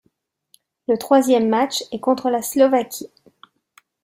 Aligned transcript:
Le 0.87 0.97
troisième 0.97 1.47
match 1.47 1.83
est 1.91 1.99
contre 1.99 2.31
la 2.31 2.41
Slovaquie. 2.41 3.11